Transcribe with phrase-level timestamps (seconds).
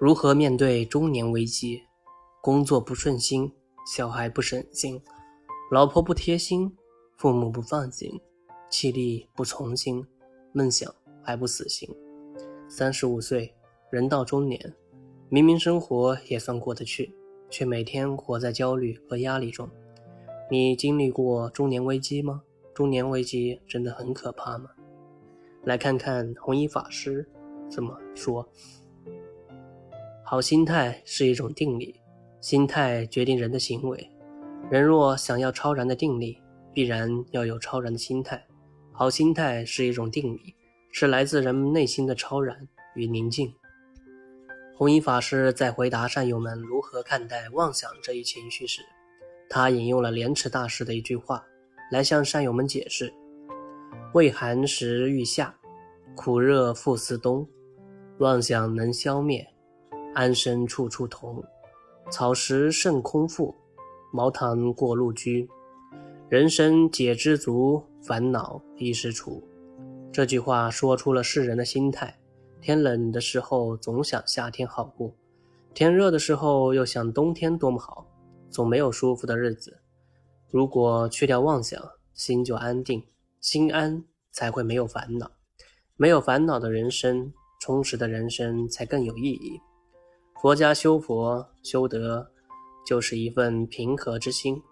[0.00, 1.82] 如何面对中年危机？
[2.40, 3.52] 工作不顺心，
[3.84, 5.02] 小孩不省心，
[5.72, 6.72] 老婆不贴心，
[7.16, 8.08] 父母不放心，
[8.70, 10.06] 气力不从心，
[10.52, 11.88] 梦想还不死心。
[12.68, 13.52] 三十五岁，
[13.90, 14.72] 人到中年，
[15.28, 17.12] 明明生活也算过得去，
[17.50, 19.68] 却每天活在焦虑和压力中。
[20.48, 22.44] 你经历过中年危机吗？
[22.72, 24.70] 中年危机真的很可怕吗？
[25.64, 27.28] 来看看弘一法师
[27.68, 28.48] 怎么说。
[30.30, 31.98] 好心态是一种定力，
[32.42, 34.10] 心态决定人的行为。
[34.70, 36.38] 人若想要超然的定力，
[36.74, 38.46] 必然要有超然的心态。
[38.92, 40.54] 好心态是一种定力，
[40.92, 42.54] 是来自人们内心的超然
[42.94, 43.50] 与宁静。
[44.76, 48.82] 弘一法师在回答善友们如何看待妄想这一情绪时，
[49.48, 51.42] 他引用了莲池大师的一句话，
[51.90, 53.10] 来向善友们解释：
[54.12, 55.54] 畏寒时欲夏，
[56.14, 57.48] 苦热复思冬。
[58.18, 59.48] 妄想能消灭。
[60.18, 61.40] 安身处处同，
[62.10, 63.54] 草食甚空腹，
[64.12, 65.48] 茅堂过路居。
[66.28, 69.40] 人生解知足，烦恼一时除。
[70.12, 72.18] 这句话说出了世人的心态：
[72.60, 75.14] 天冷的时候总想夏天好过，
[75.72, 78.04] 天热的时候又想冬天多么好，
[78.50, 79.78] 总没有舒服的日子。
[80.50, 81.80] 如果去掉妄想，
[82.12, 83.00] 心就安定，
[83.40, 85.30] 心安才会没有烦恼，
[85.96, 89.60] 没有烦恼的人生，充实的人生才更有意义。
[90.40, 92.24] 佛家修佛修德，
[92.86, 94.62] 就是一份平和之心。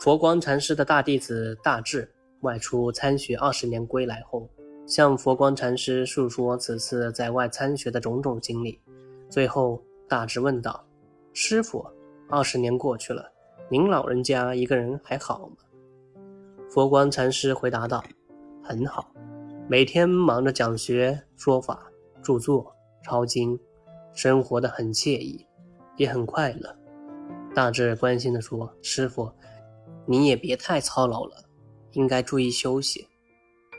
[0.00, 4.48] 佛光禅师的大弟子大智外出参学二十年归来后，
[4.86, 8.80] 向佛光禅师述说此次在外参学的种种经历。
[9.28, 10.82] 最后，大智问道
[11.34, 11.86] ：“师傅，
[12.30, 13.30] 二十年过去了，
[13.68, 15.56] 您老人家一个人还好吗？”
[16.72, 18.02] 佛光禅师回答道
[18.64, 19.12] ：“很好，
[19.68, 22.74] 每天忙着讲学、说法、著作、
[23.04, 23.60] 抄经。”
[24.14, 25.46] 生活的很惬意，
[25.96, 26.76] 也很快乐。
[27.54, 29.30] 大智关心地说：“师傅，
[30.06, 31.44] 你也别太操劳了，
[31.92, 33.06] 应该注意休息。”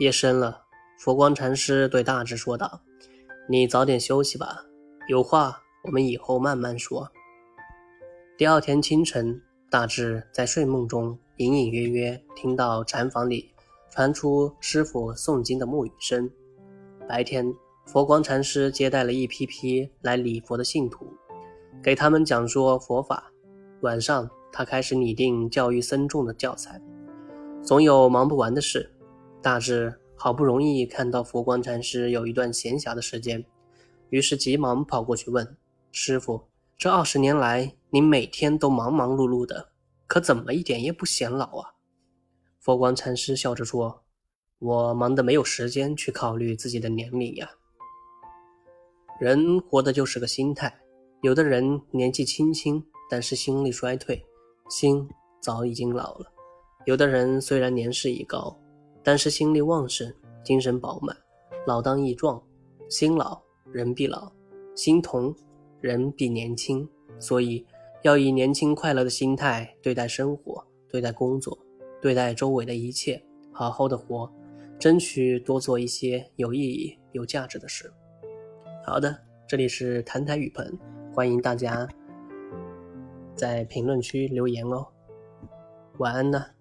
[0.00, 0.62] 夜深了，
[0.98, 2.80] 佛光禅师对大智说道
[3.48, 4.64] ：“你早点休息吧，
[5.08, 7.10] 有话我们以后慢慢说。”
[8.38, 13.50] 第二天清晨，大智在睡梦中隐隐约约听到禅房里
[13.90, 16.30] 传出师傅诵经的木语声。
[17.08, 17.54] 白天。
[17.86, 21.06] 佛光禅师接待了一批批来礼佛的信徒，
[21.80, 23.32] 给他们讲说佛法。
[23.82, 26.82] 晚上，他开始拟定教育僧众的教材。
[27.62, 28.92] 总有忙不完的事。
[29.40, 33.44] 大智好不容易看到佛光禅师有一段闲暇的时间，
[34.10, 35.56] 于是急忙跑过去问
[35.92, 39.68] 师傅：“这二十年来，您每天都忙忙碌碌的，
[40.08, 41.74] 可怎么一点也不显老啊？”
[42.58, 44.02] 佛光禅师笑着说
[44.58, 47.48] ：“我忙得没有时间去考虑自己的年龄呀。”
[49.18, 50.72] 人活的就是个心态，
[51.22, 54.22] 有的人年纪轻轻，但是心力衰退，
[54.68, 55.08] 心
[55.40, 56.26] 早已经老了；
[56.84, 58.54] 有的人虽然年事已高，
[59.02, 60.12] 但是心力旺盛，
[60.44, 61.16] 精神饱满，
[61.66, 62.42] 老当益壮。
[62.88, 64.30] 心老人必老，
[64.76, 65.34] 心同
[65.80, 66.86] 人必年轻。
[67.18, 67.64] 所以
[68.02, 71.58] 要以年轻快乐的心态对待生活，对待工作，
[72.00, 74.30] 对待周围的一切，好好的活，
[74.78, 77.90] 争取多做一些有意义、有价值的事。
[78.88, 80.64] 好的，这里是谈谈雨棚，
[81.12, 81.88] 欢迎大家
[83.34, 84.86] 在评论区留言哦。
[85.98, 86.55] 晚安呢。